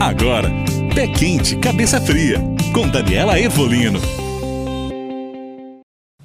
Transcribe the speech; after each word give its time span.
Agora, 0.00 0.48
Pé 0.94 1.06
Quente, 1.08 1.56
Cabeça 1.56 2.00
Fria, 2.00 2.38
com 2.72 2.88
Daniela 2.88 3.38
Evolino. 3.38 4.00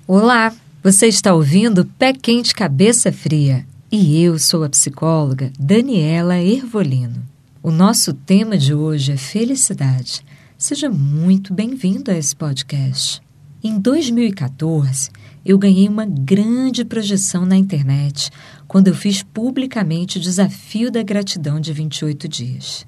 Olá, 0.08 0.56
você 0.82 1.08
está 1.08 1.34
ouvindo 1.34 1.84
Pé 1.84 2.14
Quente, 2.14 2.56
Cabeça 2.56 3.12
Fria 3.12 3.66
e 3.92 4.24
eu 4.24 4.40
sou 4.40 4.64
a 4.64 4.70
psicóloga 4.70 5.52
Daniela 5.60 6.40
Ervolino. 6.40 7.22
O 7.62 7.70
nosso 7.70 8.14
tema 8.14 8.58
de 8.58 8.74
hoje 8.74 9.12
é 9.12 9.18
felicidade. 9.18 10.26
Seja 10.58 10.90
muito 10.90 11.54
bem-vindo 11.54 12.10
a 12.12 12.18
esse 12.18 12.34
podcast. 12.34 13.22
Em 13.62 13.78
2014, 13.78 15.10
eu 15.46 15.58
ganhei 15.58 15.90
uma 15.90 16.06
grande 16.06 16.86
projeção 16.86 17.46
na 17.46 17.58
internet 17.58 18.32
quando 18.70 18.88
eu 18.88 18.96
fiz 18.96 19.22
publicamente 19.22 20.18
o 20.18 20.22
desafio 20.22 20.90
da 20.90 21.04
gratidão 21.04 21.60
de 21.60 21.74
28 21.74 22.26
dias. 22.30 22.86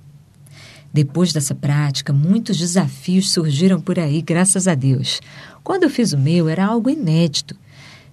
Depois 0.93 1.33
dessa 1.33 1.53
prática, 1.53 2.13
muitos 2.13 2.57
desafios 2.57 3.31
surgiram 3.31 3.79
por 3.79 3.99
aí, 3.99 4.21
graças 4.21 4.67
a 4.67 4.75
Deus. 4.75 5.21
Quando 5.63 5.83
eu 5.83 5.89
fiz 5.89 6.13
o 6.13 6.17
meu, 6.17 6.47
era 6.47 6.65
algo 6.65 6.89
inédito. 6.89 7.55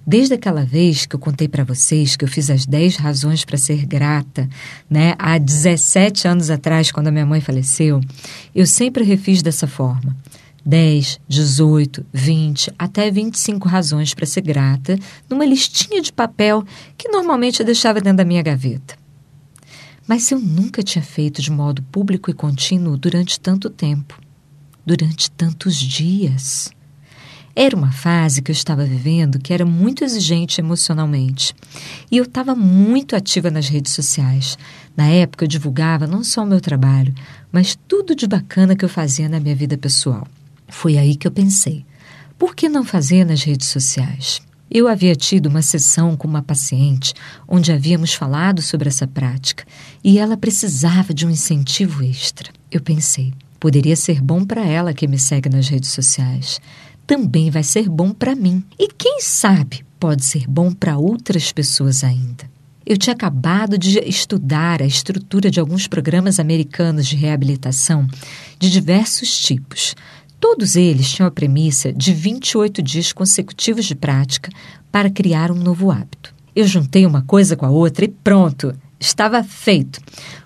Desde 0.07 0.35
aquela 0.35 0.65
vez 0.65 1.07
que 1.07 1.17
eu 1.17 1.21
contei 1.21 1.49
para 1.49 1.65
vocês 1.65 2.15
que 2.15 2.25
eu 2.25 2.29
fiz 2.29 2.51
as 2.51 2.67
10 2.67 2.97
razões 2.97 3.43
para 3.43 3.57
ser 3.57 3.87
grata, 3.87 4.49
né, 4.89 5.15
há 5.19 5.39
17 5.39 6.29
anos 6.29 6.51
atrás, 6.51 6.93
quando 6.93 7.09
a 7.09 7.11
minha 7.11 7.25
mãe 7.25 7.41
faleceu, 7.41 8.01
eu 8.55 8.67
sempre 8.67 9.03
refiz 9.03 9.41
dessa 9.41 9.67
forma. 9.67 10.15
10, 10.67 11.21
18, 11.27 12.05
20, 12.13 12.73
até 12.79 13.11
25 13.11 13.69
razões 13.69 14.15
para 14.15 14.27
ser 14.27 14.41
grata, 14.43 14.99
numa 15.29 15.45
listinha 15.45 16.01
de 16.03 16.13
papel 16.13 16.65
que 16.97 17.09
normalmente 17.09 17.61
eu 17.61 17.67
deixava 17.67 18.01
dentro 18.01 18.19
da 18.19 18.25
minha 18.25 18.43
gaveta. 18.43 19.04
Mas 20.07 20.31
eu 20.31 20.39
nunca 20.39 20.83
tinha 20.83 21.03
feito 21.03 21.41
de 21.41 21.51
modo 21.51 21.83
público 21.83 22.31
e 22.31 22.35
contínuo 22.35 22.97
durante 22.97 23.41
tanto 23.41 23.71
tempo, 23.71 24.21
durante 24.85 25.31
tantos 25.31 25.77
dias. 25.77 26.71
Era 27.57 27.77
uma 27.77 27.93
fase 27.93 28.43
que 28.43 28.51
eu 28.51 28.53
estava 28.53 28.85
vivendo 28.85 29.39
que 29.39 29.53
era 29.53 29.65
muito 29.65 30.03
exigente 30.03 30.61
emocionalmente. 30.61 31.55
E 32.11 32.17
eu 32.17 32.25
estava 32.25 32.55
muito 32.55 33.15
ativa 33.15 33.51
nas 33.51 33.69
redes 33.69 33.93
sociais. 33.93 34.59
Na 34.97 35.07
época 35.07 35.45
eu 35.45 35.49
divulgava 35.49 36.07
não 36.07 36.25
só 36.25 36.43
o 36.43 36.47
meu 36.47 36.61
trabalho, 36.61 37.15
mas 37.53 37.79
tudo 37.87 38.15
de 38.15 38.27
bacana 38.27 38.75
que 38.75 38.85
eu 38.85 38.89
fazia 38.89 39.29
na 39.29 39.39
minha 39.39 39.55
vida 39.55 39.79
pessoal. 39.79 40.27
Foi 40.69 40.99
aí 40.99 41.15
que 41.15 41.27
eu 41.27 41.31
pensei: 41.31 41.87
por 42.37 42.57
que 42.57 42.69
não 42.69 42.85
fazer 42.85 43.25
nas 43.25 43.45
redes 43.45 43.69
sociais? 43.69 44.43
Eu 44.75 44.89
havia 44.89 45.15
tido 45.15 45.47
uma 45.47 45.63
sessão 45.63 46.17
com 46.17 46.27
uma 46.27 46.43
paciente 46.43 47.15
onde 47.47 47.71
havíamos 47.71 48.13
falado 48.13 48.61
sobre 48.61 48.89
essa 48.89 49.07
prática 49.07 49.65
e 50.03 50.19
ela 50.19 50.37
precisava 50.37 51.15
de 51.15 51.25
um 51.25 51.31
incentivo 51.31 52.03
extra. 52.03 52.51
Eu 52.73 52.81
pensei, 52.81 53.33
poderia 53.61 53.95
ser 53.95 54.21
bom 54.21 54.45
para 54.45 54.67
ela 54.67 54.93
que 54.93 55.07
me 55.07 55.17
segue 55.17 55.49
nas 55.49 55.69
redes 55.69 55.91
sociais. 55.91 56.61
Também 57.07 57.53
vai 57.53 57.63
ser 57.63 57.89
bom 57.89 58.11
para 58.11 58.35
mim. 58.35 58.65
E 58.77 58.89
quem 58.89 59.21
sabe 59.21 59.87
pode 60.01 60.25
ser 60.25 60.45
bom 60.49 60.73
para 60.73 60.99
outras 60.99 61.53
pessoas 61.53 62.03
ainda. 62.03 62.53
Eu 62.85 62.99
tinha 62.99 63.15
acabado 63.15 63.79
de 63.79 64.01
estudar 64.01 64.83
a 64.83 64.87
estrutura 64.87 65.53
de 65.53 65.61
alguns 65.61 65.87
programas 65.87 66.41
americanos 66.41 67.07
de 67.07 67.15
reabilitação 67.15 68.09
de 68.59 68.69
diversos 68.69 69.39
tipos, 69.39 69.95
Todos 70.47 70.77
eles 70.77 71.11
tinham 71.11 71.27
a 71.27 71.31
premissa 71.31 71.91
de 71.91 72.13
28 72.13 72.83
dias 72.83 73.15
consecutivos 73.15 73.87
de 73.87 73.95
prática 73.95 74.51
para 74.93 75.09
criar 75.09 75.51
um 75.51 75.55
novo 75.55 75.91
hábito. 75.91 76.35
Eu 76.55 76.67
juntei 76.67 77.07
uma 77.07 77.23
coisa 77.23 77.57
com 77.57 77.65
a 77.65 77.71
outra 77.71 78.05
e 78.05 78.09
pronto, 78.09 78.75
estava 79.01 79.43
feito. 79.43 79.99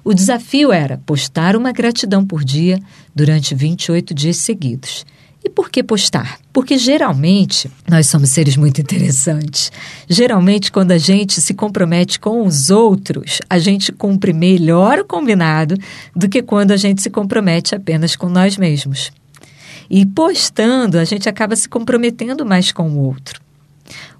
O 0.04 0.14
desafio 0.14 0.70
era 0.70 0.98
postar 0.98 1.56
uma 1.56 1.72
gratidão 1.72 2.24
por 2.24 2.44
dia 2.44 2.78
durante 3.12 3.56
28 3.56 4.14
dias 4.14 4.36
seguidos. 4.36 5.04
E 5.44 5.50
por 5.50 5.68
que 5.68 5.82
postar? 5.82 6.38
Porque 6.52 6.78
geralmente 6.78 7.68
nós 7.90 8.06
somos 8.06 8.30
seres 8.30 8.56
muito 8.56 8.80
interessantes. 8.80 9.72
Geralmente, 10.08 10.70
quando 10.70 10.92
a 10.92 10.98
gente 10.98 11.40
se 11.40 11.54
compromete 11.54 12.20
com 12.20 12.46
os 12.46 12.70
outros, 12.70 13.40
a 13.50 13.58
gente 13.58 13.90
cumpre 13.90 14.32
melhor 14.32 15.00
o 15.00 15.04
combinado 15.04 15.76
do 16.14 16.28
que 16.28 16.40
quando 16.40 16.70
a 16.70 16.76
gente 16.76 17.02
se 17.02 17.10
compromete 17.10 17.74
apenas 17.74 18.14
com 18.14 18.28
nós 18.28 18.56
mesmos. 18.56 19.10
E 19.90 20.04
postando, 20.04 20.98
a 20.98 21.04
gente 21.04 21.28
acaba 21.28 21.56
se 21.56 21.68
comprometendo 21.68 22.44
mais 22.44 22.72
com 22.72 22.90
o 22.90 22.98
outro. 22.98 23.40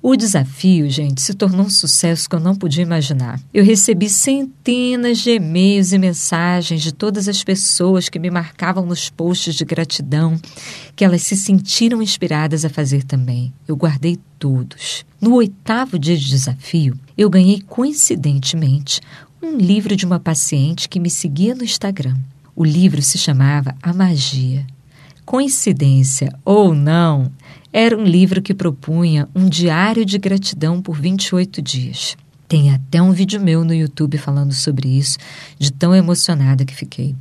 O 0.01 0.17
desafio, 0.17 0.89
gente, 0.89 1.21
se 1.21 1.34
tornou 1.34 1.67
um 1.67 1.71
sucesso 1.71 2.29
que 2.29 2.37
eu 2.37 2.41
não 2.41 2.55
podia 2.55 2.83
imaginar. 2.83 3.41
Eu 3.53 3.65
recebi 3.65 4.09
centenas 4.09 5.19
de 5.19 5.31
e-mails 5.31 5.93
e 5.93 5.99
mensagens 5.99 6.83
de 6.83 6.93
todas 6.93 7.28
as 7.28 7.43
pessoas 7.43 8.09
que 8.09 8.19
me 8.19 8.31
marcavam 8.31 8.87
nos 8.87 9.11
posts 9.11 9.57
de 9.57 9.65
gratidão, 9.65 10.41
que 10.95 11.05
elas 11.05 11.23
se 11.23 11.37
sentiram 11.37 12.01
inspiradas 12.01 12.65
a 12.65 12.71
fazer 12.71 13.03
também. 13.03 13.53
Eu 13.67 13.77
guardei 13.77 14.19
todos. 14.39 15.05
No 15.21 15.34
oitavo 15.34 15.99
dia 15.99 16.17
de 16.17 16.28
desafio, 16.28 16.99
eu 17.17 17.28
ganhei 17.28 17.61
coincidentemente 17.61 19.01
um 19.43 19.57
livro 19.57 19.97
de 19.97 20.07
uma 20.07 20.21
paciente 20.21 20.89
que 20.89 21.01
me 21.01 21.11
seguia 21.11 21.55
no 21.55 21.65
Instagram. 21.65 22.17
O 22.55 22.65
livro 22.65 23.03
se 23.03 23.19
chamava 23.19 23.75
A 23.83 23.93
Magia 23.93 24.65
coincidência 25.28 26.33
ou 26.43 26.75
não, 26.75 27.31
era 27.71 27.94
um 27.94 28.03
livro 28.03 28.41
que 28.41 28.55
propunha 28.55 29.28
um 29.34 29.47
diário 29.47 30.03
de 30.03 30.16
gratidão 30.16 30.81
por 30.81 30.99
28 30.99 31.61
dias. 31.61 32.16
Tem 32.49 32.71
até 32.71 33.03
um 33.03 33.12
vídeo 33.12 33.39
meu 33.39 33.62
no 33.62 33.75
YouTube 33.75 34.16
falando 34.16 34.55
sobre 34.55 34.89
isso, 34.89 35.19
de 35.59 35.71
tão 35.71 35.94
emocionada 35.94 36.65
que 36.65 36.75
fiquei. 36.75 37.15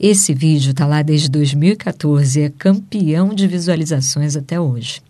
Esse 0.00 0.34
vídeo 0.34 0.72
está 0.72 0.84
lá 0.84 1.00
desde 1.00 1.30
2014 1.30 2.40
e 2.40 2.42
é 2.42 2.50
campeão 2.50 3.32
de 3.32 3.46
visualizações 3.46 4.34
até 4.34 4.58
hoje. 4.58 5.00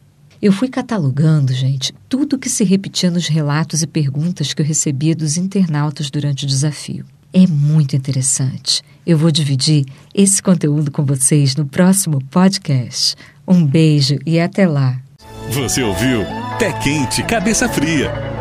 Eu 0.43 0.53
fui 0.53 0.69
catalogando, 0.69 1.55
gente, 1.55 1.95
tudo 2.11 2.39
que 2.39 2.51
se 2.51 2.63
repetia 2.63 3.11
nos 3.11 3.27
relatos 3.27 3.81
e 3.81 3.87
perguntas 3.87 4.53
que 4.53 4.61
eu 4.61 4.67
recebia 4.67 5.17
dos 5.17 5.39
internautas 5.39 6.11
durante 6.11 6.45
o 6.45 6.47
desafio 6.47 7.07
é 7.35 7.47
muito 7.47 7.97
interessante. 7.97 8.81
Eu 9.05 9.19
vou 9.19 9.31
dividir 9.31 9.85
esse 10.15 10.41
conteúdo 10.41 10.91
com 10.91 11.05
vocês 11.05 11.57
no 11.57 11.67
próximo 11.67 12.23
podcast. 12.31 13.17
Um 13.47 13.67
beijo 13.67 14.19
e 14.25 14.41
até 14.41 14.67
lá. 14.67 14.99
Você 15.51 15.83
ouviu 15.83 16.25
Pé 16.59 16.73
Quente, 16.75 17.23
Cabeça 17.25 17.69
Fria 17.69 18.34